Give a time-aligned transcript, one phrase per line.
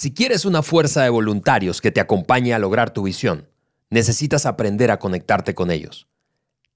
[0.00, 3.50] Si quieres una fuerza de voluntarios que te acompañe a lograr tu visión,
[3.90, 6.08] necesitas aprender a conectarte con ellos.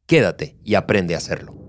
[0.04, 1.63] Quédate y aprende a hacerlo.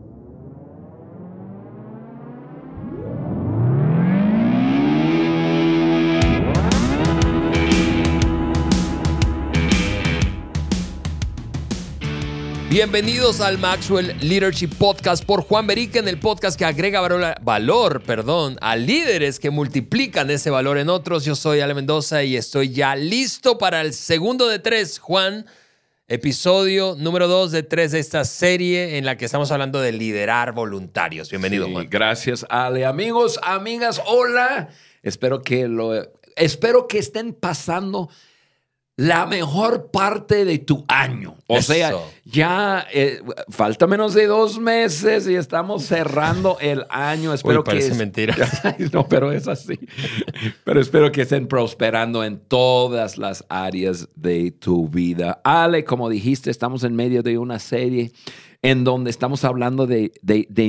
[12.76, 18.58] Bienvenidos al Maxwell Leadership Podcast por Juan en el podcast que agrega valor, valor, perdón,
[18.60, 21.24] a líderes que multiplican ese valor en otros.
[21.24, 25.46] Yo soy Ale Mendoza y estoy ya listo para el segundo de tres, Juan,
[26.10, 30.52] episodio número dos de tres de esta serie en la que estamos hablando de liderar
[30.52, 31.30] voluntarios.
[31.30, 31.88] Bienvenido, Juan.
[31.90, 32.86] Gracias, Ale.
[32.86, 34.68] Amigos, amigas, hola.
[35.02, 35.94] Espero que lo,
[36.36, 38.10] espero que estén pasando
[38.98, 41.36] la mejor parte de tu año.
[41.48, 47.34] O sea, ya eh, falta menos de dos meses y estamos cerrando el año.
[47.34, 48.36] Espero Uy, parece que mentira.
[48.94, 49.78] no, pero es así.
[50.64, 55.42] pero espero que estén prosperando en todas las áreas de tu vida.
[55.44, 58.14] Ale, como dijiste, estamos en medio de una serie
[58.62, 60.12] en donde estamos hablando de,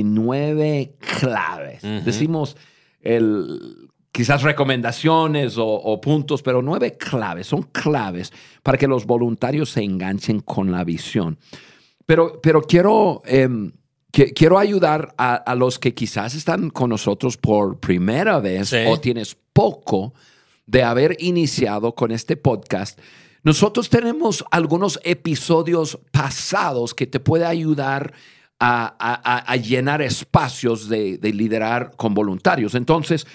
[0.03, 1.81] nueve claves.
[2.03, 2.57] Decimos
[3.01, 8.31] el quizás recomendaciones o, puntos, pero nueve claves, son claves
[8.63, 11.37] para que los voluntarios se enganchen con la visión.
[12.05, 13.71] Pero, pero quiero, em,
[14.11, 20.13] quiero ayudar a, los que quizás están con nosotros por primera vez o tienes poco
[20.65, 22.99] de haber iniciado con este podcast.
[23.43, 28.17] Nosotros tenemos algunos episodios pasados que te puede ayudar a,
[28.59, 32.75] llenar espacios de, liderar con voluntarios.
[32.75, 33.27] Entonces,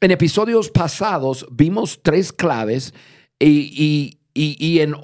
[0.00, 2.94] en episodios pasados vimos tres claves
[3.38, 4.94] y, en,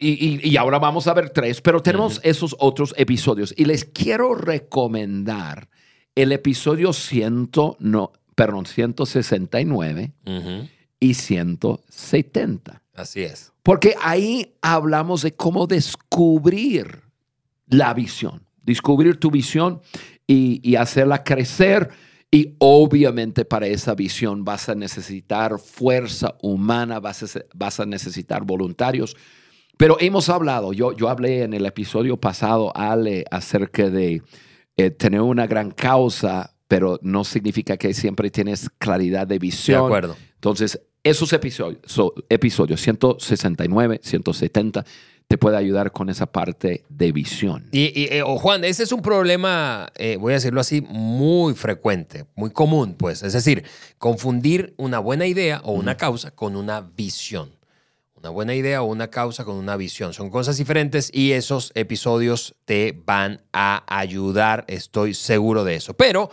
[0.00, 3.54] y, ahora vamos a ver tres, pero tenemos esos otros episodios.
[3.56, 5.68] Y les quiero recomendar
[6.14, 10.12] el episodio 100, no, perdón, 169
[10.98, 12.82] y 170.
[12.94, 13.52] Así es.
[13.62, 17.02] Porque ahí hablamos de cómo descubrir
[17.66, 19.80] la visión descubrir tu visión
[20.26, 21.90] y, hacerla crecer.
[22.30, 28.44] Y obviamente para esa visión vas a necesitar fuerza humana, vas a, vas a necesitar
[28.44, 29.16] voluntarios.
[29.76, 34.22] Pero hemos hablado, yo, yo hablé en el episodio pasado, Ale, acerca de
[34.76, 39.80] eh, tener una gran causa, pero no significa que siempre tienes claridad de visión.
[39.80, 40.16] De acuerdo.
[40.34, 41.80] Entonces, esos episodios,
[42.28, 44.84] episodios 169, 170,
[45.30, 47.68] te puede ayudar con esa parte de visión.
[47.70, 52.50] Y, eh, Juan, ese es un problema, eh, voy a decirlo así, muy frecuente, muy
[52.50, 53.22] común, pues.
[53.22, 53.62] Es decir,
[53.98, 57.52] confundir una buena idea o una causa con una visión.
[58.16, 60.12] Una buena idea o una causa con una visión.
[60.14, 65.94] Son cosas diferentes y esos episodios te van a ayudar, estoy seguro de eso.
[65.94, 66.28] Pero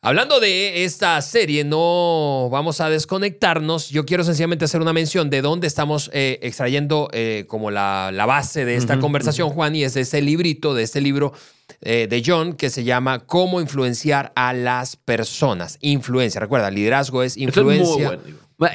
[0.00, 3.90] Hablando de esta serie, no vamos a desconectarnos.
[3.90, 8.64] Yo quiero sencillamente hacer una mención de dónde estamos eh, extrayendo eh, como la, base
[8.64, 11.32] de esta conversación, Juan, y es de ese librito, de este libro
[11.80, 15.78] eh, de John que se llama Cómo influenciar a las personas.
[15.80, 18.20] Influencia, recuerda, liderazgo es influencia.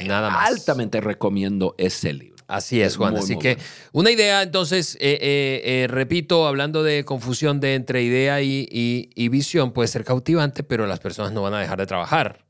[0.06, 0.50] Nada más.
[0.50, 2.33] Altamente recomiendo ese libro.
[2.46, 3.16] Así es, Juan.
[3.16, 3.58] Así que
[3.92, 9.72] una idea, entonces, eh, eh, eh, repito, hablando de confusión de entre idea y, visión,
[9.72, 12.44] puede ser cautivante, pero las personas no van a dejar de trabajar.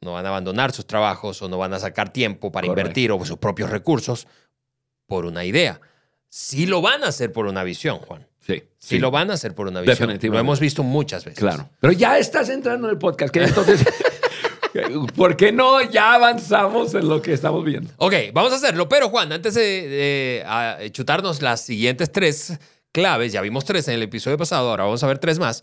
[0.00, 3.24] No van a abandonar sus trabajos o no van a sacar tiempo para invertir o
[3.24, 4.26] sus propios recursos
[5.06, 5.80] por una idea.
[6.28, 8.26] Sí lo van a hacer por una visión, Juan.
[8.40, 8.64] Sí.
[8.78, 9.94] Sí, lo van a hacer por una visión.
[9.94, 10.28] Definitivamente.
[10.28, 11.38] Lo hemos visto muchas veces.
[11.38, 11.68] Claro.
[11.78, 13.84] Pero ya estás entrando en el podcast, que entonces...
[15.16, 15.82] ¿Por qué no?
[15.82, 17.90] Ya avanzamos en lo que estamos viendo.
[17.96, 18.88] Ok, vamos a hacerlo.
[18.88, 22.58] Pero Juan, antes de, chutarnos las siguientes tres
[22.92, 25.62] claves, ya vimos tres en el episodio pasado, ahora vamos a ver tres más.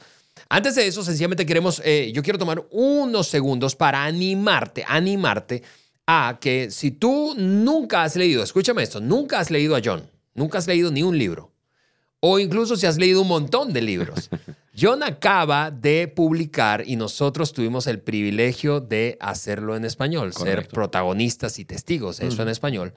[0.49, 5.63] Antes de eso, sencillamente queremos, eh, yo quiero tomar unos segundos para animarte, animarte
[6.07, 10.57] a que si tú nunca has leído, escúchame esto, nunca has leído a John, nunca
[10.57, 11.51] has leído ni un libro,
[12.19, 14.29] o incluso si has leído un montón de libros.
[14.79, 21.59] John acaba de publicar y nosotros tuvimos el privilegio de hacerlo en español, ser protagonistas
[21.59, 22.93] y testigos, eso en español.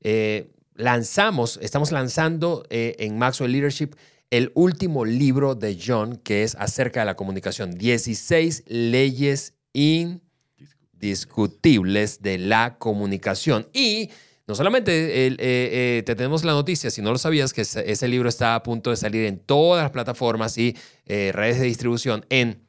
[0.00, 3.90] Eh, lanzamos, estamos lanzando eh, en Maxwell Leadership
[4.30, 12.38] el último libro de John que es acerca de la comunicación, 16 leyes indiscutibles de
[12.38, 13.68] la comunicación.
[13.74, 14.08] Y
[14.52, 18.28] no solamente eh, eh, te tenemos la noticia, si no lo sabías, que ese, libro
[18.28, 20.76] está a punto de salir en todas las plataformas y
[21.06, 22.60] eh, redes de distribución en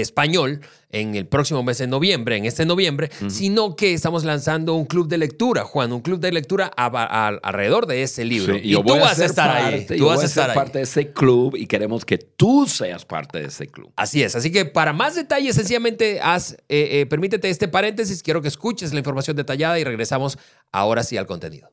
[0.00, 0.60] español
[0.90, 5.08] en el próximo mes de noviembre, en este noviembre, sino que estamos lanzando un club
[5.08, 8.56] de lectura, Juan, un club de lectura alrededor de ese libro.
[8.56, 9.86] y tú vas a estar ahí.
[9.86, 13.46] Tú vas a ser parte de ese club y queremos que tú seas parte de
[13.46, 13.92] ese club.
[13.96, 14.36] Así es.
[14.36, 18.22] Así que para más detalles, sencillamente haz, eh, eh, permítete este paréntesis.
[18.22, 20.38] Quiero que escuches la información detallada y regresamos
[20.72, 21.70] ahora sí al contenido.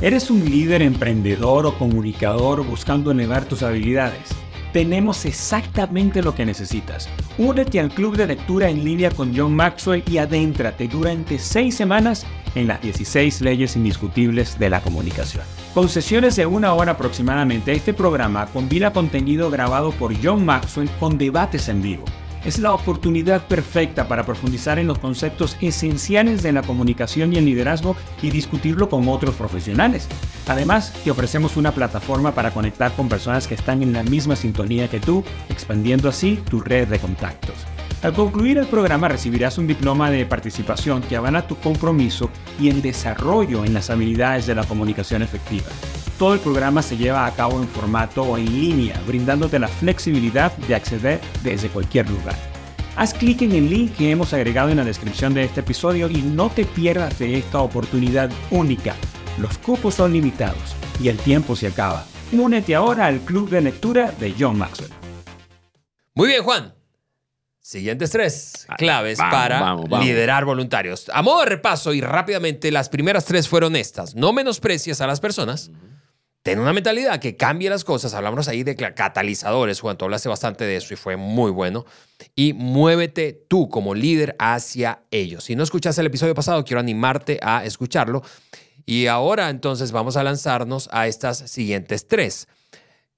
[0.00, 4.30] ¿Eres un líder emprendedor o comunicador buscando elevar tus habilidades?
[4.72, 7.08] Tenemos exactamente lo que necesitas.
[7.38, 12.26] Únete al club de lectura en línea con John Maxwell y adéntrate durante seis semanas
[12.54, 15.44] en las 16 leyes indiscutibles de la comunicación.
[15.74, 21.16] Con sesiones de una hora aproximadamente, este programa combina contenido grabado por John Maxwell con
[21.16, 22.04] debates en vivo
[22.44, 27.44] es la oportunidad perfecta para profundizar en los conceptos esenciales de la comunicación y el
[27.44, 30.08] liderazgo y discutirlo con otros profesionales.
[30.46, 34.88] Además, te ofrecemos una plataforma para conectar con personas que están en la misma sintonía
[34.88, 37.54] que tú, expandiendo así tu red de contactos.
[38.02, 42.80] Al concluir el programa recibirás un diploma de participación que avala tu compromiso y el
[42.80, 45.66] desarrollo en las habilidades de la comunicación efectiva.
[46.18, 50.56] Todo el programa se lleva a cabo en formato o en línea, brindándote la flexibilidad
[50.56, 52.36] de acceder desde cualquier lugar.
[52.96, 56.22] Haz clic en el link que hemos agregado en la descripción de este episodio y
[56.22, 58.94] no te pierdas de esta oportunidad única.
[59.38, 62.06] Los cupos son limitados y el tiempo se acaba.
[62.32, 64.90] Únete ahora al club de lectura de John Maxwell.
[66.14, 66.79] Muy bien, Juan.
[67.70, 71.08] Siguientes tres claves para liderar voluntarios.
[71.14, 74.16] A modo de repaso y rápidamente, las primeras tres fueron estas.
[74.16, 75.70] No menosprecies a las personas.
[76.42, 78.12] Ten una mentalidad que cambie las cosas.
[78.12, 79.96] Hablamos ahí de catalizadores, Juan.
[79.96, 81.86] Tú hablaste bastante de eso y fue muy bueno.
[82.34, 85.44] Y muévete tú como líder hacia ellos.
[85.44, 88.24] Si no escuchaste el episodio pasado, quiero animarte a escucharlo.
[88.84, 92.48] Y ahora entonces vamos a lanzarnos a estas siguientes tres,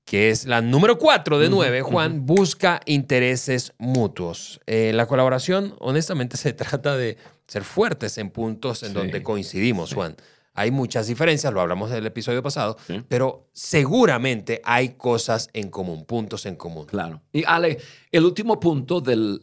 [0.05, 4.61] que es la número cuatro de nueve, Juan, busca intereses mutuos.
[4.67, 7.17] Eh, la colaboración, honestamente, se trata de
[7.47, 10.17] ser fuertes en puntos en donde coincidimos, Juan.
[10.55, 12.77] Hay muchas diferencias, lo hablamos del episodio pasado,
[13.09, 16.85] pero seguramente hay cosas en común, puntos en común.
[16.85, 17.23] Claro.
[17.33, 17.79] Y Ale,
[18.11, 19.41] el último punto del,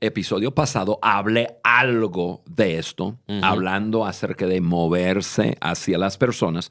[0.00, 6.70] episodio pasado, hablé algo de esto, hablando acerca de moverse hacia las personas.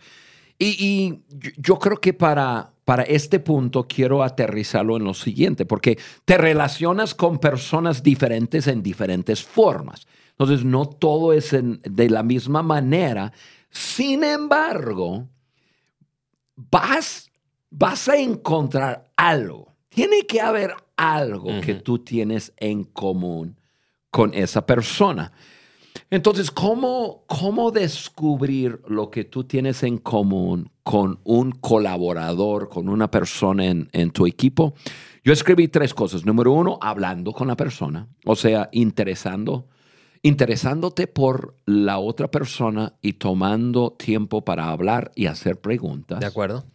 [0.59, 1.23] Y,
[1.57, 7.15] yo creo que para, para este punto quiero aterrizarlo en lo siguiente, porque te relacionas
[7.15, 10.05] con personas diferentes en diferentes formas.
[10.31, 13.31] Entonces, no todo es de la misma manera
[13.69, 15.29] sin embargo,
[16.57, 17.31] vas,
[17.69, 19.73] vas a encontrar algo.
[19.87, 23.57] Tiene que haber algo que tú tienes en común
[24.09, 25.31] con esa persona.
[26.11, 33.09] Entonces, ¿cómo, ¿cómo descubrir lo que tú tienes en común con un colaborador, con una
[33.09, 34.75] persona en, en, tu equipo?
[35.23, 36.25] Yo escribí tres cosas.
[36.25, 39.67] Número uno, hablando con la persona, o sea, interesando
[40.23, 46.19] interesándote por la otra persona y tomando tiempo para hablar y hacer preguntas.
[46.19, 46.65] De acuerdo.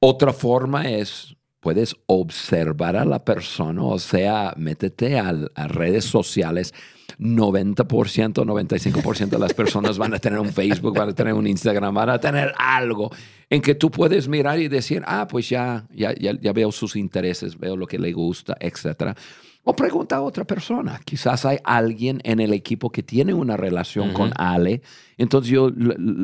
[0.00, 5.32] Otra forma es, puedes observar a la persona, o sea, métete a,
[5.66, 6.74] redes sociales.
[7.18, 11.94] 90%, 95% de las personas van a tener un Facebook, van a tener un Instagram,
[11.94, 13.10] van a tener algo
[13.48, 16.96] en que tú puedes mirar y decir, ah, pues ya, ya, ya, ya veo sus
[16.96, 19.16] intereses, veo lo que le gusta, etcétera.
[19.62, 21.00] O pregunta a otra persona.
[21.02, 24.82] Quizás hay alguien en el equipo que tiene una relación con Ale.
[25.16, 25.70] Entonces yo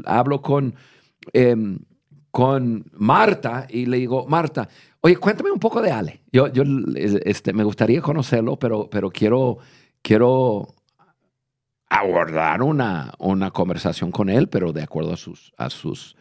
[0.04, 0.74] hablo con,
[1.32, 1.78] em,
[2.30, 4.68] con Marta y le digo, Marta,
[5.00, 6.22] oye, cuéntame un poco de Ale.
[6.32, 6.62] Yo, yo
[6.96, 9.58] este, me gustaría conocerlo, pero, pero quiero,
[10.02, 10.74] quiero
[11.88, 16.16] abordar una, una conversación con él, pero de acuerdo a sus, a sus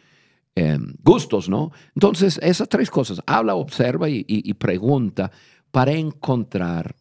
[0.56, 1.72] em, gustos, ¿no?
[1.96, 5.32] Entonces, esas tres cosas, habla, observa y pregunta
[5.72, 6.96] para encontrar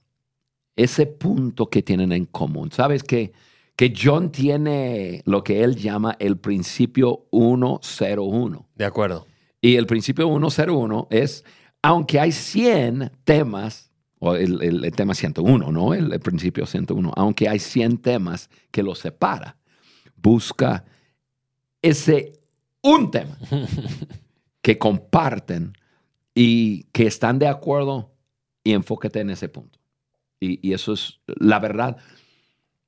[0.78, 2.70] ese punto que tienen en común.
[2.70, 3.32] ¿Sabes que,
[3.74, 8.68] que John tiene lo que él llama el principio 101?
[8.76, 9.26] De acuerdo.
[9.60, 11.44] Y el principio 101 es,
[11.82, 15.94] aunque hay 100 temas, o el, tema 101, ¿no?
[15.94, 19.56] El, el, principio 101, aunque hay 100 temas que los separa,
[20.16, 20.84] busca
[21.82, 22.32] ese
[22.82, 23.38] un tema
[24.62, 25.72] que comparten
[26.34, 28.12] y que están de acuerdo
[28.64, 29.78] y enfócate en ese punto.
[30.40, 31.96] Y, eso es la verdad,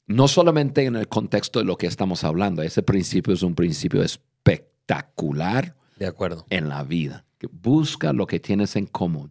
[0.07, 4.03] no solamente en el contexto de lo que estamos hablando, ese principio es un principio
[4.03, 6.45] espectacular de acuerdo.
[6.51, 9.31] en la vida, busca lo que tienes en común.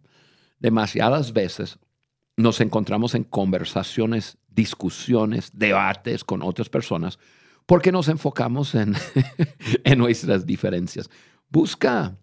[0.58, 1.78] Demasiadas veces
[2.38, 7.18] nos encontramos en conversaciones, discusiones, debates con otras personas
[7.66, 8.94] porque nos enfocamos en,
[9.84, 11.10] en nuestras diferencias.
[11.50, 12.16] Busca,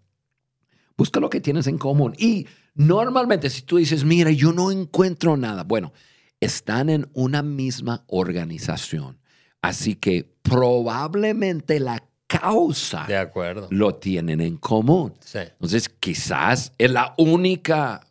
[0.98, 2.16] Busca lo que tienes en común.
[2.18, 5.94] Y normalmente si tú dices, mira, yo no encuentro nada, bueno,
[6.40, 9.20] están en una misma organización.
[9.62, 13.68] Así que probablemente la causa De acuerdo.
[13.72, 15.14] lo tienen en común.
[15.22, 15.40] Sí.
[15.40, 18.06] Entonces, quizás es la única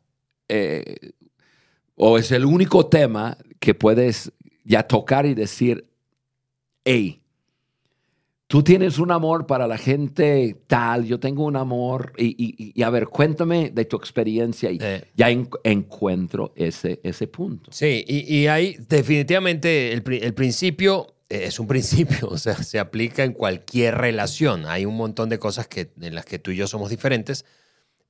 [0.49, 1.13] eh,
[1.97, 4.33] o es el único tema que puedes
[4.65, 5.87] ya tocar y decir,
[6.85, 7.21] hey,
[8.47, 12.83] tú tienes un amor para la gente tal, yo tengo un amor, y, y- y
[12.83, 15.05] a ver, cuéntame de tu experiencia y Eh.
[15.17, 17.73] ya en- encuentro ese, ese punto.
[17.73, 23.25] Sí, y, y ahí definitivamente el, el principio es un principio, o sea, se aplica
[23.25, 24.67] en cualquier relación.
[24.67, 27.45] Hay un montón de cosas que, en las que tú y yo somos diferentes,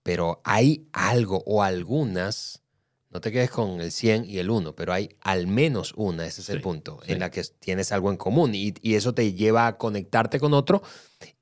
[0.03, 2.63] pero hay algo o algunas,
[3.11, 6.43] no te quedes con el 100 y el 1, pero hay al menos una, ese
[6.43, 7.13] es el punto, sí.
[7.13, 10.55] en la que tienes algo en común y, y eso te lleva a conectarte con
[10.55, 10.83] otro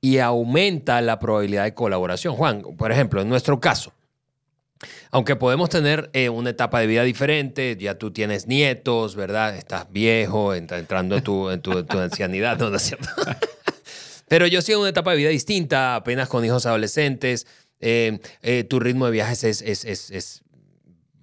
[0.01, 2.37] y aumenta la probabilidad de colaboración.
[2.37, 3.93] Juan, por ejemplo, en nuestro caso,
[5.11, 9.57] aunque podemos tener eh, una etapa de vida diferente, ya tú tienes nietos, ¿verdad?
[9.57, 11.49] Estás viejo, entra- entrando en tu,
[11.99, 13.09] ancianidad, ¿no, ¿No es cierto?
[14.29, 17.47] Pero yo sigo una etapa de vida distinta, apenas con hijos adolescentes.
[17.81, 20.43] eh, eh, tu ritmo de viajes es, es, es- es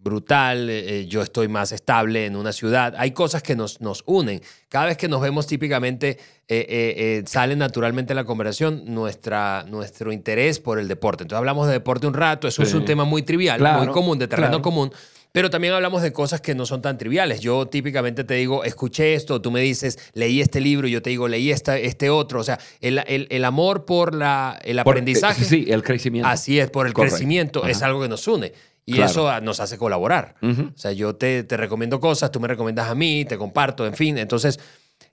[0.04, 0.70] brutal.
[0.70, 2.94] eh, yo estoy más estable en una ciudad.
[2.98, 4.42] Hay cosas que nos, nos unen.
[4.70, 6.18] Cada vez que nos vemos, típicamente eh,
[6.48, 6.66] eh,
[6.98, 11.24] eh, sale naturalmente en la conversación nuestra, nuestro interés por el deporte.
[11.24, 12.48] Entonces hablamos de deporte un rato.
[12.48, 14.62] Eso es un tema muy trivial, Claro, muy común, de terreno claro.
[14.64, 14.92] común.
[15.34, 17.40] Pero también hablamos de cosas que no son tan triviales.
[17.40, 21.30] Yo típicamente te digo, escuché esto, tú me dices, leí este libro, yo te digo,
[21.30, 22.42] leí esta, este otro.
[22.42, 25.46] O sea, el, el- el amor por la, el Por- aprendizaje.
[25.46, 26.28] sí, el crecimiento.
[26.28, 27.16] Así es, por el Correcto.
[27.16, 28.52] crecimiento es algo que nos une.
[28.92, 29.12] Y Claro.
[29.12, 30.36] eso ah, nos hace colaborar.
[30.42, 30.72] Ujú.
[30.76, 33.94] O sea, yo te, te recomiendo cosas, tú me recomiendas a mí, te comparto, en
[33.94, 34.18] fin.
[34.18, 34.60] Entonces,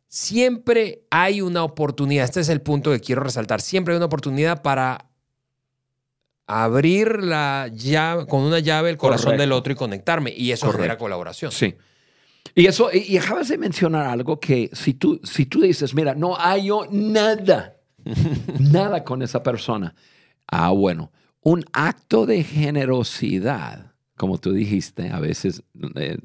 [0.08, 2.24] siempre hay una oportunidad.
[2.24, 3.60] Este es el punto que quiero resaltar.
[3.60, 5.06] Siempre hay una oportunidad para
[6.46, 9.40] abrir la llave, con una llave el corazón Correcto.
[9.42, 10.32] del otro y conectarme.
[10.34, 10.82] Y eso Correcto.
[10.82, 11.52] genera colaboración.
[11.52, 11.74] Sí.
[12.54, 16.14] Y eso, y, y acabas de mencionar algo que si tú, si tú dices, mira,
[16.14, 17.76] no hay nada,
[18.58, 19.94] nada con esa persona.
[20.46, 21.12] Ah, bueno,
[21.48, 25.62] un acto de generosidad, como tú dijiste, a veces
[25.94, 26.18] eh,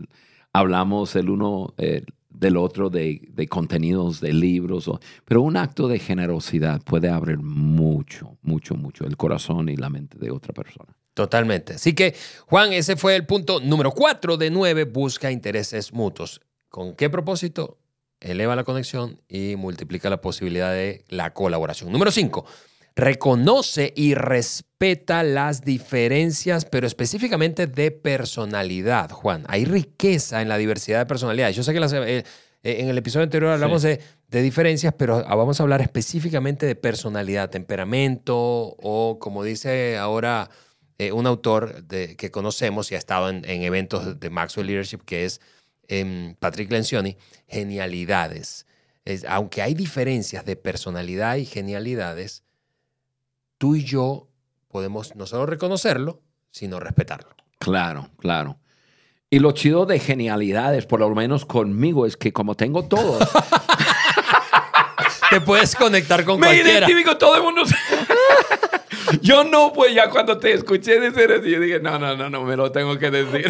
[0.51, 4.91] hablamos el uno eh, del otro de, contenidos de libros,
[5.23, 10.17] pero un acto de generosidad puede abrir mucho, mucho, mucho el corazón y la mente
[10.17, 10.93] de otra persona.
[11.13, 11.75] Totalmente.
[11.75, 12.15] Así que,
[12.47, 14.83] Juan, ese fue el punto número cuatro de nueve.
[14.83, 16.41] Busca intereses mutuos.
[16.67, 17.77] ¿Con qué propósito?
[18.19, 21.93] Eleva la conexión y multiplica la posibilidad de la colaboración.
[21.93, 22.45] Número cinco.
[22.95, 29.43] Reconoce y respeta las diferencias, pero específicamente de personalidad, Juan.
[29.47, 31.55] Hay riqueza en la diversidad de personalidades.
[31.55, 32.23] Yo sé que las- eh, eh,
[32.63, 37.49] en el episodio anterior hablamos de, de diferencias, pero vamos a hablar específicamente de personalidad,
[37.49, 40.49] temperamento o, como dice ahora
[40.99, 44.99] eh, un autor de- que conocemos y ha estado en, en eventos de Maxwell Leadership,
[45.03, 45.41] que es
[45.87, 48.67] em, Patrick Lencioni, genialidades.
[49.03, 52.43] Es- aunque hay diferencias de personalidad y genialidades,
[53.63, 54.27] tú y yo
[54.67, 56.19] podemos no solo reconocerlo,
[56.51, 57.29] sino respetarlo.
[57.59, 58.59] Claro, claro.
[59.29, 63.19] Y lo chido de genialidades, por lo menos conmigo, es que como tengo todo,
[65.29, 66.79] Te puedes conectar con me cualquiera.
[66.79, 67.61] identifico todo el mundo.
[69.21, 72.43] Yo no, pues ya cuando te escuché decir eso, yo dije, no, no, no, no,
[72.43, 73.49] me lo tengo que decir.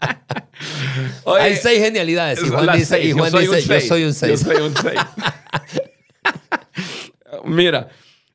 [1.24, 2.42] Oye, Hay seis genialidades.
[2.42, 3.88] Y Juan dice, seis, y Juan yo soy dice, un yo seis.
[3.88, 4.40] soy un seis.
[4.40, 5.00] Yo soy un seis.
[7.44, 7.88] Mira,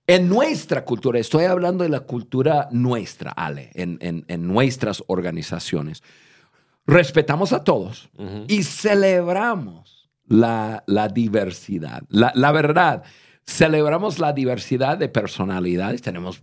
[0.08, 6.04] en nuestra cultura, estoy hablando de la cultura nuestra, Ale, en, en- en nuestras organizaciones,
[6.86, 8.10] respetamos a todos
[8.48, 12.04] y celebramos la, la diversidad.
[12.10, 13.04] La, la verdad,
[13.46, 16.02] celebramos la diversidad de personalidades.
[16.02, 16.42] Tenemos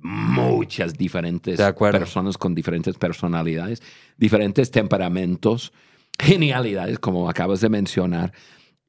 [0.00, 1.58] muchas diferentes
[2.00, 3.82] personas con diferentes personalidades,
[4.16, 5.72] diferentes temperamentos,
[6.18, 8.32] genialidades, como acabas de mencionar.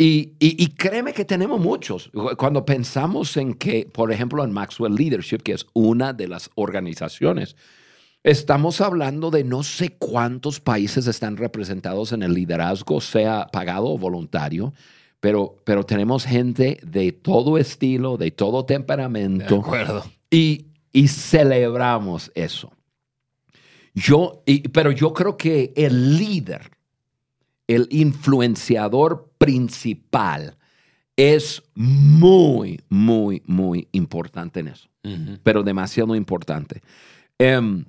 [0.03, 2.09] Y, y- y créeme que tenemos muchos.
[2.37, 7.55] Cuando pensamos en que, por ejemplo, en Maxwell Leadership, que es una de las organizaciones,
[8.23, 13.97] estamos hablando de no sé cuántos países están representados en el liderazgo, sea pagado o
[13.97, 14.73] voluntario,
[15.21, 19.59] pero, pero tenemos gente de todo estilo, de todo De temperamento.
[19.59, 20.03] acuerdo.
[20.29, 22.73] Y, y celebramos eso.
[23.93, 24.43] Yo,
[24.73, 26.71] pero yo creo que el líder,
[27.67, 30.57] el influenciador principal,
[31.15, 34.89] es muy, muy, muy importante en eso,
[35.43, 36.81] pero demasiado importante.
[37.37, 37.85] Em,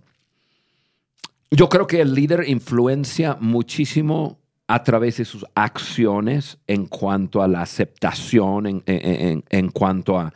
[1.50, 7.49] yo creo que el líder influencia muchísimo a través de sus acciones en cuanto a
[7.49, 10.33] la aceptación, en, en- en- en cuanto a,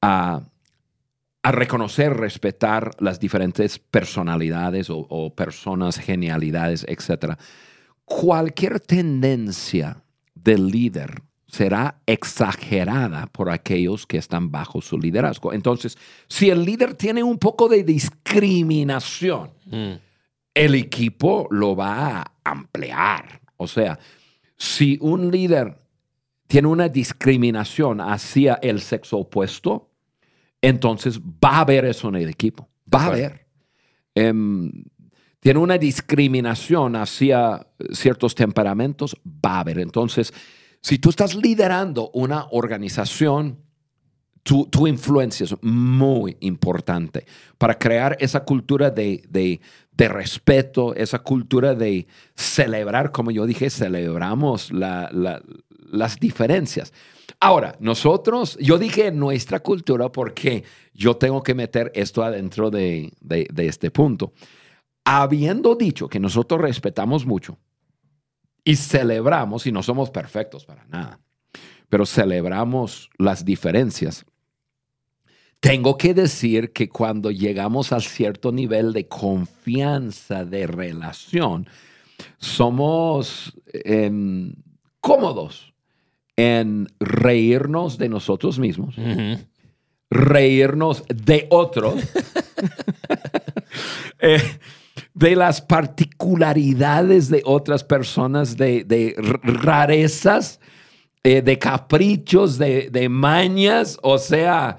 [0.00, 0.42] a
[1.44, 7.36] a reconocer, respetar las diferentes personalidades o, o personas, genialidades, etc.
[8.04, 10.02] Cualquier tendencia
[10.34, 15.52] del líder será exagerada por aquellos que están bajo su liderazgo.
[15.52, 19.92] Entonces, si el líder tiene un poco de discriminación, Mm.
[20.54, 23.40] el equipo lo va a ampliar.
[23.56, 23.98] O sea,
[24.56, 25.78] si un líder
[26.46, 29.90] tiene una discriminación hacia el sexo opuesto,
[30.60, 32.68] entonces va a haber eso en el equipo.
[32.92, 33.46] Va a haber.
[34.14, 34.70] Em,
[35.42, 39.80] tiene una discriminación hacia ciertos temperamentos, va a haber.
[39.80, 40.32] Entonces,
[40.80, 43.58] si tú estás liderando una organización,
[44.44, 47.26] tu, tu influencia es muy importante
[47.58, 49.60] para crear esa cultura de, de-
[50.08, 55.42] respeto, esa cultura de celebrar, como yo dije, celebramos la- la-
[55.90, 56.92] las diferencias.
[57.40, 60.62] Ahora, nosotros, yo dije nuestra cultura porque
[60.94, 64.32] yo tengo que meter esto adentro de, de- de este punto.
[65.04, 67.58] Habiendo dicho que nosotros respetamos mucho
[68.64, 71.20] y celebramos, y no somos perfectos para nada,
[71.88, 74.24] pero celebramos las diferencias.
[75.60, 81.68] Tengo que decir que cuando llegamos a cierto nivel de confianza, de relación,
[82.38, 84.54] somos em,
[85.00, 85.72] cómodos
[86.36, 88.96] en reírnos de nosotros mismos,
[90.10, 91.94] reírnos de otros,
[94.20, 94.40] eh,
[95.14, 100.60] de las particularidades de otras personas, de, rarezas,
[101.22, 104.78] eh, de caprichos, de, mañas, o sea,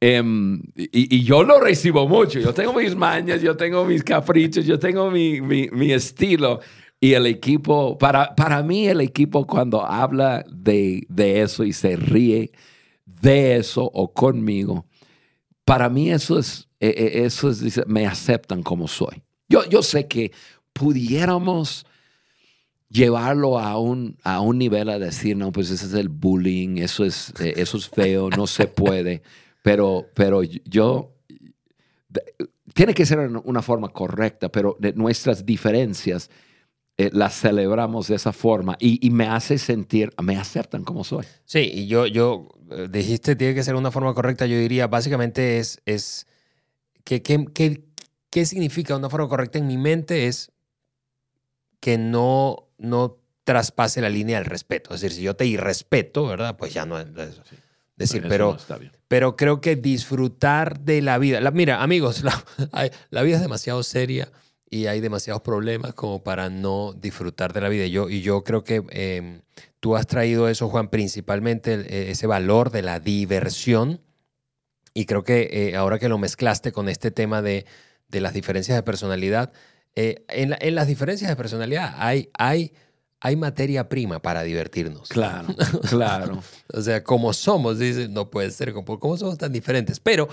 [0.00, 2.40] em, y, yo lo recibo mucho.
[2.40, 6.60] Yo tengo mis mañas, yo tengo mis caprichos, yo tengo mi, estilo.
[7.02, 11.96] Y el equipo, para, para mí el equipo cuando habla de, de eso y se
[11.96, 12.52] ríe
[13.06, 14.86] de eso o conmigo,
[15.64, 17.50] para mí eso es, eh, eh, eso
[17.86, 19.22] me aceptan como soy.
[19.50, 20.32] Yo, yo sé que
[20.72, 21.84] pudiéramos
[22.88, 27.04] llevarlo a un, a un nivel a decir, no, pues ese es el bullying, eso
[27.04, 29.22] es, eh, eso es feo, no se puede,
[29.62, 31.12] pero, pero yo,
[32.74, 36.30] tiene que ser una forma correcta, pero nuestras diferencias
[36.96, 41.26] eh, las celebramos de esa forma y, y me hace sentir, me aceptan como soy.
[41.44, 44.46] Sí, y yo, yo eh, dijiste tiene que ser una forma correcta.
[44.46, 46.26] Yo diría, básicamente es, es
[47.04, 47.84] que, que- que-
[48.30, 50.26] ¿qué significa una forma correcta en mi mente?
[50.26, 50.52] Es
[51.80, 54.94] que no, no traspase la línea del respeto.
[54.94, 56.56] Es decir, si yo te irrespeto, ¿verdad?
[56.56, 57.40] Pues ya no es es
[57.96, 58.52] decir, pero, no
[59.08, 61.40] pero creo que disfrutar de la vida.
[61.40, 62.44] La- mira, amigos, la,
[63.10, 64.30] la vida es demasiado seria
[64.70, 67.86] y hay demasiados problemas como para no disfrutar de la vida.
[67.86, 69.40] Yo, y yo creo que eh,
[69.80, 74.00] tú has traído eso, Juan, principalmente el- eh, ese valor de la diversión.
[74.94, 77.64] Y creo que eh, ahora que lo mezclaste con este tema de,
[78.10, 79.52] de las diferencias de personalidad,
[79.94, 82.72] eh, en, la- en las diferencias de personalidad hay, hay,
[83.20, 85.08] hay materia prima para divertirnos.
[85.08, 85.48] Claro,
[85.88, 86.42] claro.
[86.72, 89.98] O sea, como somos, dice, no puede ser, como, ¿cómo somos tan diferentes?
[90.00, 90.28] Pero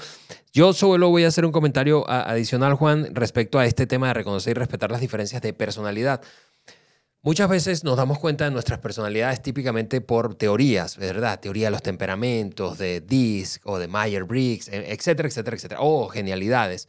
[0.54, 4.52] yo solo voy a hacer un comentario adicional, Juan, respecto a este tema de reconocer
[4.56, 6.22] y respetar las diferencias de personalidad.
[7.24, 11.40] Muchas veces nos damos cuenta de nuestras personalidades típicamente por teorías, ¿verdad?
[11.40, 15.82] Teoría de los temperamentos, de Disc o de Meyer-Briggs, e- etcétera, etcétera, etcétera.
[15.82, 16.88] O genialidades.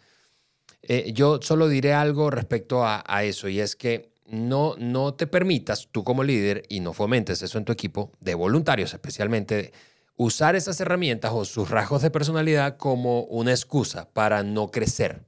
[0.91, 5.27] Eh, yo solo diré algo respecto a, a eso y es que no, no te
[5.27, 9.73] permitas tú como líder y no fomentes eso en tu equipo, de voluntarios especialmente,
[10.17, 15.25] usar esas herramientas o sus rasgos de personalidad como una excusa para no crecer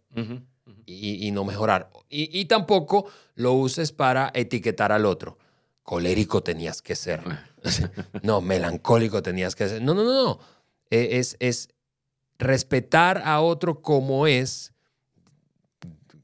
[0.87, 1.91] y, y no mejorar.
[2.09, 5.39] Y, y tampoco lo uses para etiquetar al otro.
[5.83, 7.21] Colérico tenías que ser.
[8.23, 9.83] No, melancólico tenías que ser.
[9.83, 10.41] No, no, no, no.
[10.91, 11.69] Eh, Es, es
[12.39, 14.73] respetar a otro como es,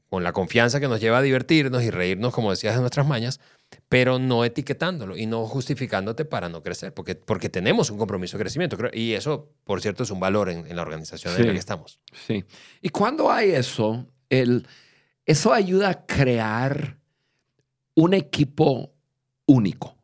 [0.09, 3.39] con la confianza que nos lleva a divertirnos y reírnos, como decías, de nuestras mañas,
[3.89, 8.43] pero no etiquetándolo y no justificándote para no crecer, porque, porque tenemos un compromiso de
[8.45, 8.77] crecimiento.
[8.77, 11.59] creo- Y eso, por cierto, es un valor en, en la organización en la que
[11.59, 11.99] estamos.
[12.25, 12.45] Sí.
[12.81, 14.65] Y cuando hay eso, el,
[15.25, 16.97] eso ayuda a crear
[17.95, 18.93] un equipo
[19.45, 19.96] único.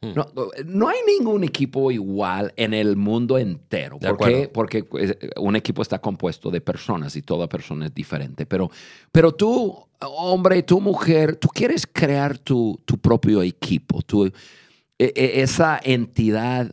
[0.00, 0.12] Mm.
[0.14, 0.26] No,
[0.64, 3.98] no hay ningún equipo igual en el mundo entero.
[3.98, 4.48] ¿Por qué?
[4.48, 8.46] Porque pues, un equipo está compuesto de personas y toda persona es diferente.
[8.46, 8.70] Pero,
[9.10, 14.32] pero tú, hombre, tú, mujer, tú quieres crear tu, tu propio equipo, tu, e-
[14.98, 16.72] e- esa entidad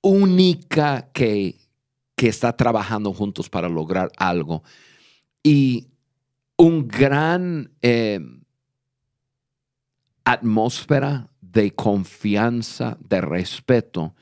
[0.00, 1.56] única que,
[2.16, 4.64] que está trabajando juntos para lograr algo.
[5.42, 5.86] Y
[6.56, 8.18] un gran eh,
[10.24, 14.14] atmósfera de confianza, de respeto,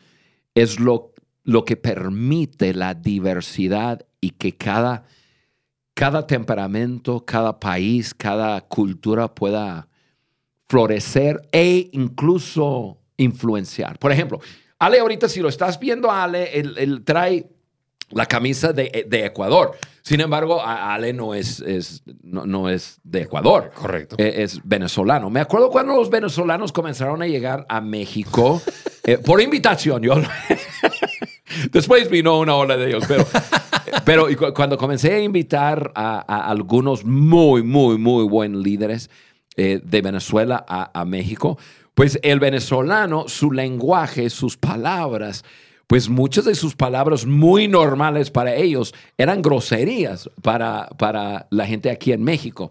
[0.54, 5.02] es lo, lo que permite la diversidad y que cada,
[5.94, 9.88] cada temperamento, cada país, cada cultura pueda
[10.68, 13.98] florecer e incluso influenciar.
[13.98, 14.38] Por ejemplo,
[14.78, 17.50] Ale, ahorita si lo estás viendo, Ale, él, trae
[18.10, 19.76] la camisa de, de, Ecuador.
[20.02, 23.72] Sin embargo, Ale no es, es no, es de Ecuador.
[23.74, 24.16] Correcto.
[24.18, 25.30] Es, es, venezolano.
[25.30, 28.60] Me acuerdo cuando los venezolanos comenzaron a llegar a México
[29.04, 30.02] eh, por invitación.
[30.02, 30.14] Yo
[31.72, 33.26] Después vino una ola de ellos, pero,
[34.04, 39.10] pero cuando comencé a invitar a, algunos muy, muy, muy buenos líderes
[39.56, 41.58] eh, de Venezuela a, a México,
[41.94, 45.44] pues el venezolano, su lenguaje, sus palabras,
[45.86, 51.90] pues muchas de sus palabras muy normales para ellos eran groserías para, para la gente
[51.90, 52.70] aquí en México.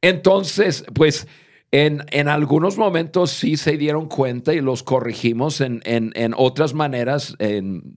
[0.00, 1.26] Entonces, pues
[1.70, 6.74] en, en algunos momentos sí se dieron cuenta y los corregimos, en, en, en otras
[6.74, 7.36] maneras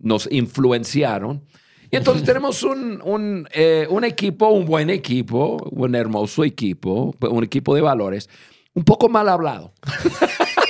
[0.02, 1.44] nos influenciaron.
[1.92, 7.44] Y entonces tenemos un, un, eh, un equipo, un buen equipo, un hermoso equipo, un
[7.44, 8.30] equipo de valores,
[8.74, 9.74] un poco mal hablado.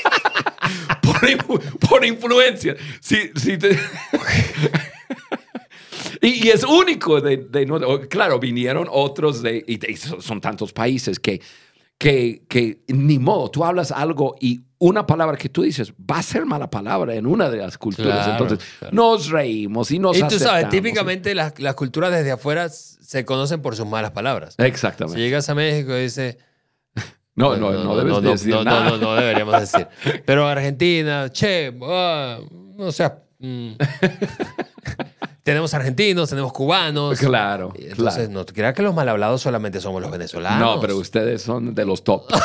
[1.89, 2.65] por, influencia.
[6.21, 7.21] y, es único.
[7.21, 7.47] De,
[8.09, 11.41] claro, vinieron otros de, y, son tantos países que,
[11.97, 16.23] que, que ni modo, tú hablas algo y una palabra que tú dices va a
[16.23, 18.27] ser mala palabra en una de las culturas.
[18.27, 18.59] Entonces
[18.91, 23.61] nos reímos y nos Y tú sabes, típicamente las, las, culturas desde afuera se conocen
[23.61, 24.55] por sus malas palabras.
[24.57, 25.19] Exactamente.
[25.19, 26.37] Si llegas a México y dices
[27.35, 28.91] no, no, no, debes decir no, nada.
[28.91, 29.87] No, no, deberíamos decir.
[30.25, 32.39] Pero Argentina, che, ah,
[32.77, 33.71] o sea, mm.
[35.43, 37.19] tenemos argentinos, tenemos cubanos.
[37.19, 37.73] Claro.
[37.77, 40.59] Entonces, no creas que los mal hablados solamente somos los venezolanos.
[40.59, 42.25] No, pero ustedes son de los top.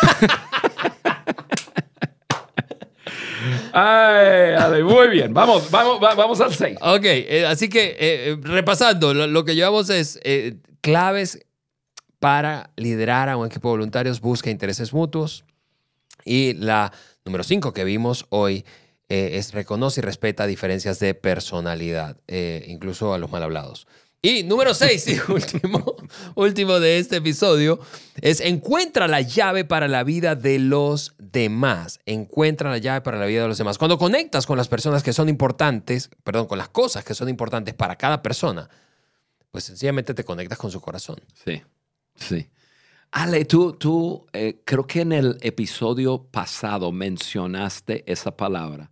[3.72, 5.32] Ay, muy bien.
[5.32, 6.78] Vamos, vamos, vamos al 6.
[6.80, 11.46] Ok, eh, así que eh, repasando, lo, que llevamos es eh, claves
[12.20, 15.44] para liderar a un equipo de voluntarios busca intereses mutuos.
[16.24, 16.92] Y la
[17.24, 18.64] número cinco que vimos hoy
[19.08, 23.88] eh, es reconoce y respeta diferencias de personalidad, eh, incluso a los mal hablados.
[24.22, 25.96] Y número seis y último,
[26.34, 27.80] último de este episodio
[28.20, 32.00] es encuentra la llave para la vida de los demás.
[32.04, 33.78] Encuentra la llave para la vida de los demás.
[33.78, 37.72] Cuando conectas con las personas que son importantes, perdón, con las cosas que son importantes
[37.72, 38.68] para cada persona,
[39.50, 41.16] pues sencillamente te conectas con su corazón.
[41.44, 41.62] Sí.
[42.20, 42.48] Sí.
[43.12, 48.90] Ale, tú, tú eh, creo que en el episodio pasado mencionaste esa palabra.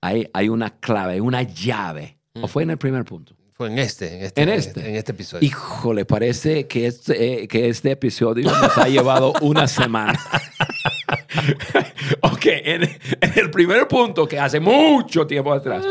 [0.00, 2.18] Hay, hay una clave, una llave.
[2.40, 3.36] ¿O fue en el primer punto?
[3.52, 5.46] Fue en este, en este, en este, en este episodio.
[5.46, 10.18] Híjole, parece que este, que este episodio nos ha llevado una semana.
[12.22, 15.84] ok, en, en, el primer punto, que hace mucho tiempo atrás,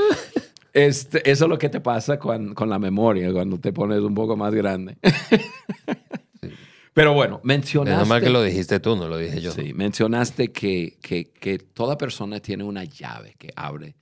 [0.74, 4.14] este, eso es lo que te pasa con, con la memoria, cuando te pones un
[4.14, 4.98] poco más grande.
[6.93, 8.03] Pero bueno, mencionaste...
[8.03, 9.51] Es mal que lo dijiste tú, no lo dije yo.
[9.51, 13.95] Sí, mencionaste que, que, que, toda persona tiene una llave que abre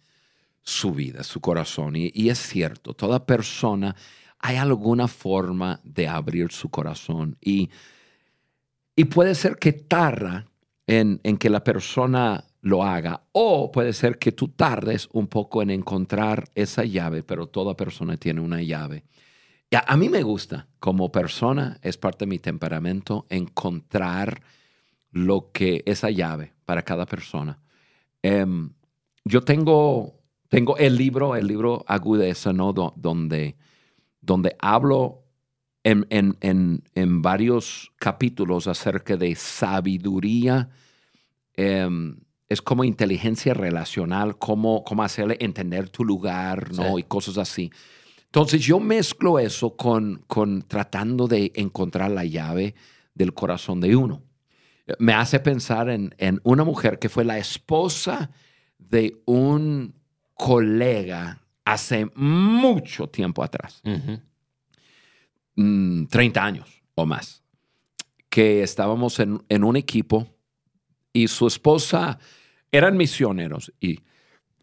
[0.62, 1.96] su vida, su corazón.
[1.96, 3.96] Y, y, es cierto, toda persona
[4.40, 7.38] hay alguna forma de abrir su corazón.
[7.40, 7.70] Y,
[8.96, 10.48] y puede ser que tarda
[10.86, 13.24] en, en que la persona lo haga.
[13.32, 18.18] O puede ser que tú tardes un poco en encontrar esa llave, pero toda persona
[18.18, 19.06] tiene una llave.
[19.74, 24.42] A, mí me gusta, como persona, es parte de mi temperamento, encontrar
[25.12, 27.58] lo que esa llave para cada persona.
[28.22, 28.74] Em,
[29.24, 32.74] yo tengo, tengo el libro, el libro Agudeza, ¿no?
[32.74, 33.56] donde,
[34.20, 35.24] donde hablo
[35.84, 36.06] en,
[36.42, 40.70] en, varios capítulos acerca de sabiduría.
[41.54, 42.18] Em,
[42.50, 47.00] es como inteligencia relacional, cómo, cómo hacerle entender tu lugar, ¿no?
[47.00, 47.72] Y cosas así.
[48.32, 52.76] Entonces yo mezclo eso con, con tratando de encontrar la llave
[53.14, 54.24] del corazón de uno.
[55.00, 58.32] Me hace pensar en, en una mujer que fue la esposa
[58.78, 59.94] de un
[60.34, 64.22] colega hace mucho tiempo atrás, 30
[65.58, 67.44] mm, años o más,
[68.30, 70.26] que estábamos en, en, un equipo
[71.12, 72.18] y su esposa
[72.72, 74.00] eran misioneros y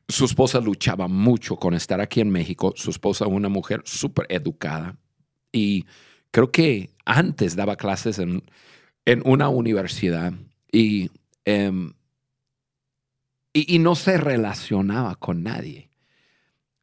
[0.08, 2.72] su esposa luchaba mucho con estar aquí en México.
[2.76, 4.96] Su esposa, una mujer súper educada.
[5.52, 5.84] Y
[6.30, 8.42] creo que antes daba clases en,
[9.24, 10.32] una universidad
[10.72, 11.92] em,
[13.52, 15.90] y, y, no se relacionaba con nadie.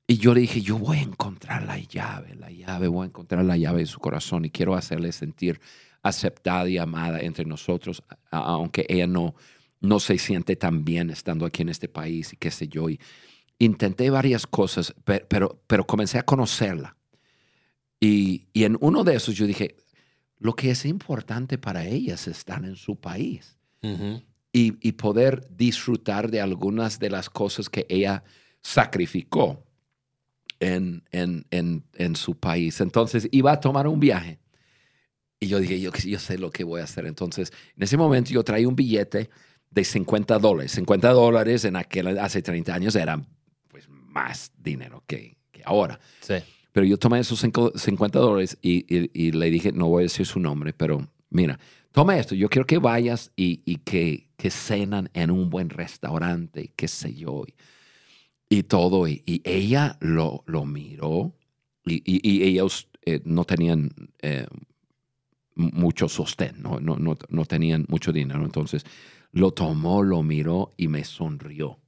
[0.07, 3.43] Y yo le dije, yo voy a encontrar la llave, la llave, voy a encontrar
[3.43, 5.59] la llave de su corazón y quiero hacerle sentir
[6.03, 9.33] aceptada y amada entre nosotros, aunque ella no,
[9.85, 12.89] no se siente tan bien estando aquí en este país y qué sé yo.
[12.89, 12.99] Y
[13.59, 16.97] intenté varias cosas, pero, pero, comencé a conocerla.
[17.99, 19.75] Y, y en uno de esos yo dije,
[20.37, 23.57] lo que es importante para ellas es estar en su país
[24.51, 28.23] y, y poder disfrutar de algunas de las cosas que ella
[28.61, 29.63] sacrificó
[30.59, 32.81] en, en, en, en su país.
[32.81, 34.39] Entonces iba a tomar un viaje.
[35.39, 37.05] Y yo dije, yo, yo sé lo que voy a hacer.
[37.05, 39.29] Entonces, en ese momento yo traía un billete
[39.75, 40.71] de 50 dólares.
[40.71, 43.27] 50 dólares en aquel, hace 30 años eran
[43.67, 45.99] pues, más dinero que, que ahora.
[46.21, 46.35] Sí.
[46.71, 50.05] Pero yo tomé esos cinco- 50 dólares y, y- y le dije, no voy a
[50.09, 51.59] decir su nombre, pero mira,
[51.91, 56.71] toma esto, yo quiero que vayas y, y que, que cenan en un buen restaurante,
[56.75, 57.43] qué sé yo,
[58.49, 59.07] y, y todo.
[59.07, 61.33] Y, ella lo, lo miró
[61.85, 62.01] y,
[62.43, 64.47] ellos eh, no tenían eh,
[65.55, 68.43] mucho sostén, no, no, no, no tenían mucho dinero.
[68.43, 68.85] Entonces
[69.31, 71.79] lo tomó, lo miró y me sonrió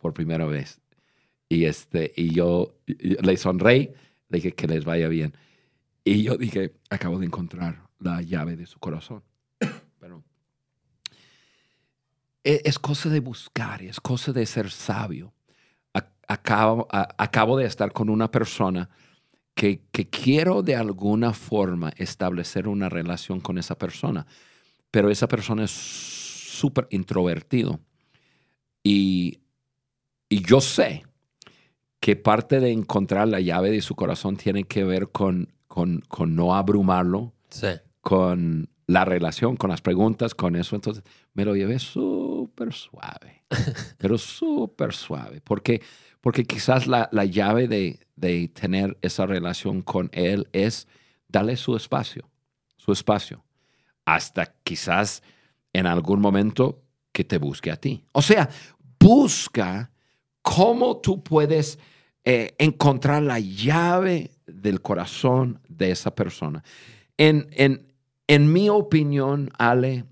[0.00, 0.80] por primera vez.
[1.48, 3.90] Y, este, y yo le sonreí,
[4.28, 5.34] le dije que les vaya bien.
[6.04, 9.22] Y yo dije, acabo de encontrar la llave de su corazón.
[9.98, 10.22] Pero
[12.44, 15.32] e- es cosa de buscar, es cosa de ser sabio.
[16.28, 18.88] Acabo, acabo de estar con una persona
[19.60, 24.26] que, que quiero de alguna forma establecer una relación con esa persona,
[24.90, 27.78] pero esa persona es súper introvertido.
[28.82, 29.40] Y,
[30.30, 31.04] y yo sé
[32.00, 36.34] que parte de encontrar la llave de su corazón tiene que ver con, con, con
[36.34, 37.66] no abrumarlo, Sí.
[38.00, 40.74] con la relación, con las preguntas, con eso.
[40.74, 43.44] Entonces me lo llevé súper suave,
[43.98, 45.82] pero súper suave, porque,
[46.20, 50.86] porque quizás la, la llave de, de tener esa relación con él es
[51.28, 52.28] darle su espacio,
[52.76, 53.44] su espacio,
[54.04, 55.22] hasta quizás
[55.72, 58.04] en algún momento que te busque a ti.
[58.12, 58.48] O sea,
[58.98, 59.90] busca
[60.42, 61.78] cómo tú puedes
[62.24, 66.62] eh, encontrar la llave del corazón de esa persona.
[67.16, 67.92] En, en,
[68.26, 70.04] en mi opinión, Ale,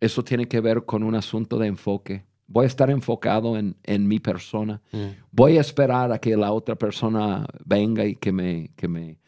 [0.00, 2.24] eso tiene que ver con un asunto de enfoque.
[2.52, 4.80] Voy a estar enfocado en, en mi persona.
[4.92, 5.06] Mm.
[5.30, 9.18] Voy a esperar a que la otra persona venga y que me, que me,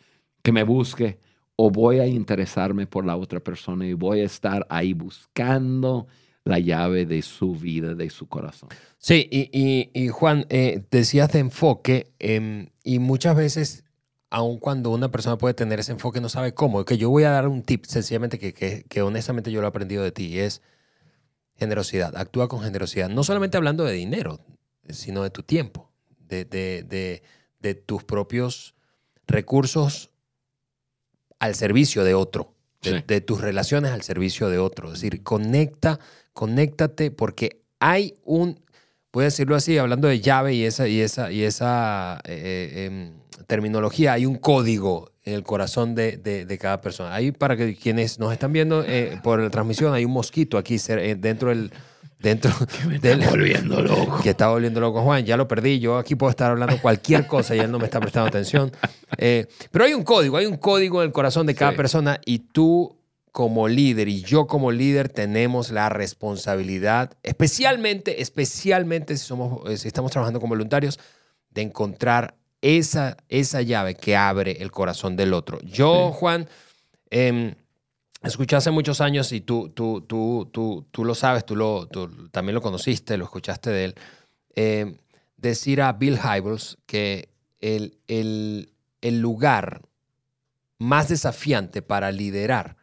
[0.42, 1.18] que me busque.
[1.56, 6.06] O voy a interesarme por la otra persona y voy a estar ahí buscando
[6.44, 8.68] la llave de su vida, de su corazón.
[8.98, 13.84] Sí, y, y- y Juan, eh, decías de enfoque, em, y muchas veces,
[14.30, 16.84] aun cuando una persona puede tener ese enfoque, no sabe cómo.
[16.84, 19.70] Que yo voy a dar un tip, sencillamente, que, que- que honestamente yo lo he
[19.70, 20.60] aprendido de ti, y es
[21.56, 22.16] generosidad.
[22.16, 23.08] Actúa con generosidad.
[23.08, 24.40] No solamente hablando de dinero,
[24.88, 27.22] sino de tu tiempo, de, de- de-
[27.60, 28.74] de tus propios
[29.26, 30.10] recursos
[31.38, 33.04] al servicio de otro, de, Sí.
[33.06, 34.88] de tus relaciones al servicio de otro.
[34.88, 35.98] Es decir, conecta,
[36.32, 38.60] conéctate, porque hay un,
[39.14, 43.12] voy a decirlo así, hablando de llave y esa, y esa, y esa eh, em,
[43.46, 47.14] terminología, hay un código en el corazón de, de- de cada persona.
[47.14, 50.76] Ahí para que quienes nos están viendo eh, por la transmisión, hay un mosquito aquí
[50.88, 51.70] eh, dentro del...
[52.18, 52.50] Dentro
[53.02, 54.20] del, volviendo loco.
[54.22, 57.54] que está volviendo loco Juan, ya lo perdí, yo aquí puedo estar hablando cualquier cosa
[57.54, 58.72] y él no me está prestando atención.
[59.18, 61.76] Eh, pero hay un código, hay un código en el corazón de cada Sí.
[61.76, 62.96] persona y tú
[63.34, 69.88] como líder y yo como líder tenemos la responsabilidad, especialmente, especialmente si, somos, eh, si
[69.88, 71.00] estamos trabajando con voluntarios,
[71.50, 75.58] de encontrar esa, esa llave que abre el corazón del otro.
[75.62, 76.18] Yo, Sí.
[76.20, 76.48] Juan,
[77.10, 77.56] em,
[78.22, 82.28] escuché hace muchos años y tú, tú, tú, tú, tú lo sabes, tú, lo, tú
[82.28, 83.94] también lo conociste, lo escuchaste de él,
[84.54, 84.96] eh,
[85.36, 89.82] decir a Bill Hybels que el, el, el lugar
[90.78, 92.76] más desafiante para liderar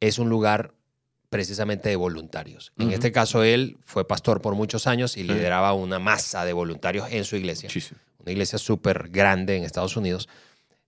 [0.00, 0.72] es un lugar
[1.28, 2.72] precisamente de voluntarios.
[2.76, 7.06] En este caso, él fue pastor por muchos años y lideraba una masa de voluntarios
[7.12, 8.00] en su iglesia Muchísimo.
[8.18, 10.28] una iglesia súper grande en Estados Unidos.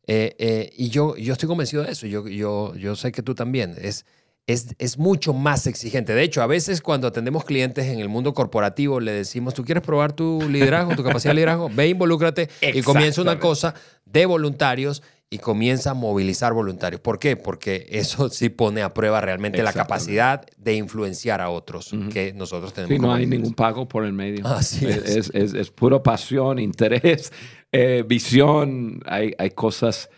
[0.09, 2.09] Eh, eh, y yo, yo estoy convencido de eso.
[2.09, 3.77] Yo, yo, yo sé que tú también.
[3.81, 4.05] Es,
[4.48, 6.12] es, es mucho más exigente.
[6.12, 9.85] De hecho, a veces cuando atendemos clientes en el mundo corporativo, le decimos, ¿tú quieres
[9.85, 11.70] probar tu liderazgo, tu capacidad de liderazgo?
[11.72, 17.01] Ve, involúcrate y comienza una cosa de voluntarios y comienza a movilizar voluntarios.
[17.01, 17.37] ¿Por qué?
[17.37, 22.11] Porque eso sí pone a prueba realmente la capacidad de influenciar a otros Ujú.
[22.11, 22.95] que nosotros tenemos.
[22.95, 24.47] Sí, no hay ningún pago por el medio.
[24.47, 24.97] Así es.
[24.99, 25.09] es.
[25.16, 27.33] Es, es- es pura pasión, interés,
[27.73, 29.01] eh, visión.
[29.07, 30.11] Hay, hay cosas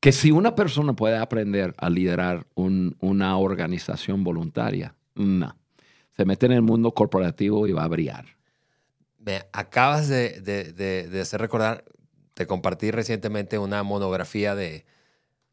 [0.00, 5.56] que si una persona puede aprender a liderar un- una organización voluntaria, no.
[6.16, 8.26] Se mete en el mundo corporativo y va a brillar.
[9.18, 11.84] Me acabas de, de- de- de hacer recordar,
[12.38, 14.84] te compartí recientemente una monografía de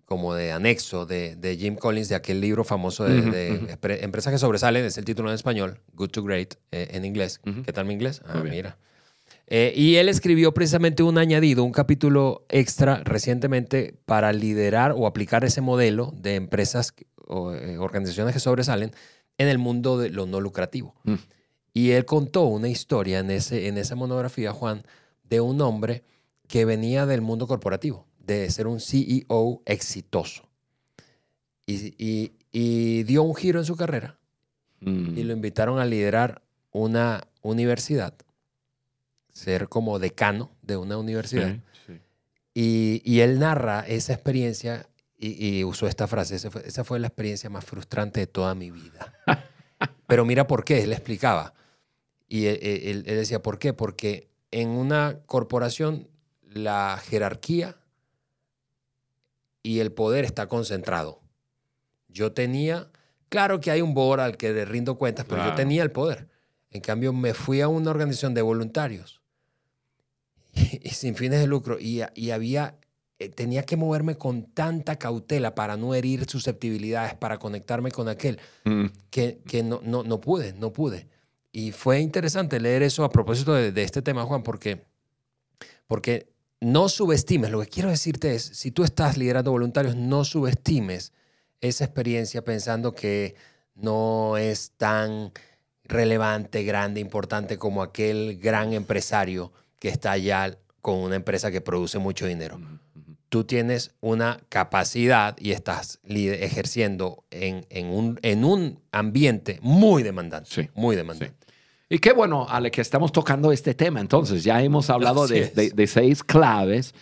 [0.06, 3.66] como de anexo de, de Jim Collins, de aquel libro famoso de, Ujú, de ujú.
[3.74, 7.42] Empre- Empresas que sobresalen, es el título en español, Good to Great, eh, en inglés.
[7.44, 7.64] Ujú.
[7.64, 8.22] ¿Qué tal mi inglés?
[8.24, 8.78] Ah, mira.
[9.48, 15.44] Eh, y él escribió precisamente un añadido, un capítulo extra recientemente para liderar o aplicar
[15.44, 16.94] ese modelo de empresas
[17.28, 18.92] o eh, organizaciones que sobresalen
[19.40, 20.94] en el mundo de lo no lucrativo.
[21.06, 21.16] Mm.
[21.74, 24.84] Y él contó una historia en, ese, en esa monografía, Juan,
[25.24, 26.04] de un hombre
[26.48, 30.44] que venía del mundo corporativo, de ser un CEO exitoso.
[31.66, 34.18] Y, y- y dio un giro en su carrera
[34.82, 35.18] Mm.
[35.18, 38.14] y lo invitaron a liderar una universidad,
[39.34, 41.56] ser como decano de una universidad.
[41.86, 42.02] Sí, sí.
[42.54, 47.08] Y, y él narra esa experiencia y, usó esta frase, esa fue, esa fue la
[47.08, 49.14] experiencia más frustrante de toda mi vida.
[50.08, 51.54] Pero mira por qué, él explicaba.
[52.28, 53.74] Y él, él- él decía, ¿por qué?
[53.74, 56.08] Porque en una corporación
[56.56, 57.76] la jerarquía
[59.62, 61.22] y el poder está concentrado.
[62.08, 62.90] Yo tenía,
[63.28, 66.30] claro que hay un board al que le rindo cuentas, pero yo tenía el poder.
[66.72, 69.22] En cambio, me fui a una organización de voluntarios
[70.54, 72.78] y, sin fines de lucro y, y había,
[73.20, 78.40] eh, tenía que moverme con tanta cautela para no herir susceptibilidades, para conectarme con aquel,
[78.64, 78.86] Mm.
[79.10, 81.10] que, que no, no, no pude, no pude.
[81.52, 84.86] Y fue interesante leer eso a propósito de, de este tema, Juan, porque,
[85.88, 91.12] porque no subestimes, lo que quiero decirte es, si tú estás liderando voluntarios, no subestimes
[91.62, 93.36] esa experiencia pensando que
[93.76, 95.32] no es tan
[95.84, 102.00] relevante, grande, importante como aquel gran empresario que está allá con una empresa que produce
[102.00, 102.60] mucho dinero.
[103.30, 110.50] Tú tienes una capacidad y estás ejerciendo en, en un, en un ambiente muy demandante.
[110.50, 111.45] Sí, Muy demandante.
[111.96, 114.02] Y qué bueno, Ale, que estamos tocando este tema.
[114.02, 115.56] Entonces, ya hemos hablado de, es.
[115.56, 116.94] de- de seis claves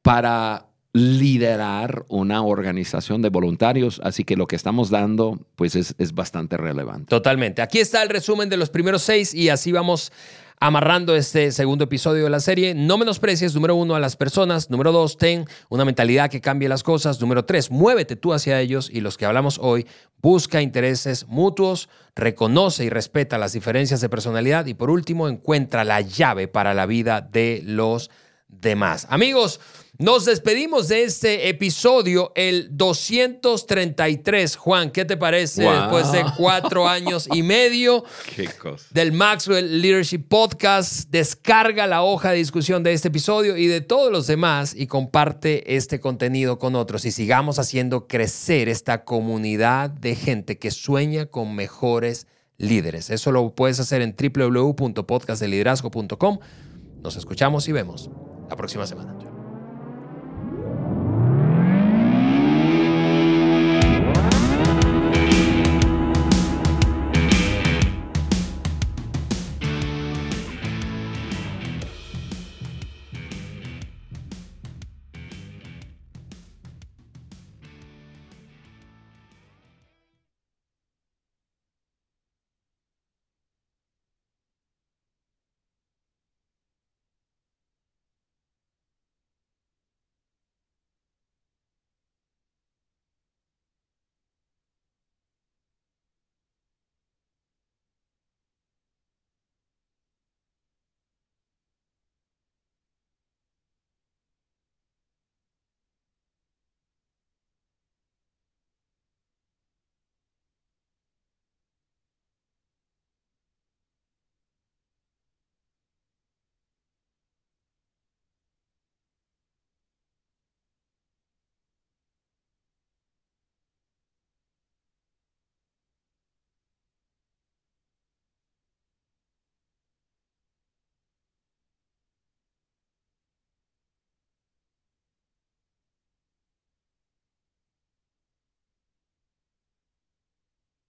[0.00, 4.00] para liderar una organización de voluntarios.
[4.02, 7.04] Así que lo que estamos dando, pues, es, es bastante relevante.
[7.10, 7.60] Totalmente.
[7.60, 10.10] Aquí está el resumen de los primeros seis y así vamos
[10.62, 12.74] amarrando este segundo episodio de la serie.
[12.74, 14.68] No menosprecies, número uno, a las personas.
[14.68, 17.18] Número dos, ten una mentalidad que cambie las cosas.
[17.18, 19.86] Número tres, muévete tú hacia ellos y los que hablamos hoy,
[20.20, 26.02] busca intereses mutuos, reconoce y respeta las diferencias de personalidad y por último, encuentra la
[26.02, 28.10] llave para la vida de los
[28.48, 29.06] demás.
[29.08, 29.60] Amigos,
[30.00, 34.56] nos despedimos de este episodio, el 233.
[34.56, 35.72] Juan, ¿qué te parece Wow.
[35.74, 38.02] después de cuatro años y medio?
[38.34, 38.86] Qué cosa.
[38.90, 41.10] del Maxwell Leadership Podcast.
[41.10, 45.76] Descarga la hoja de discusión de este episodio y de todos los demás y comparte
[45.76, 51.54] este contenido con otros y sigamos haciendo crecer esta comunidad de gente que sueña con
[51.54, 53.10] mejores líderes.
[53.10, 56.38] Eso lo puedes hacer en www.podcastdeliderazgo.com.
[57.02, 58.08] Nos escuchamos y vemos
[58.48, 59.29] la próxima semana.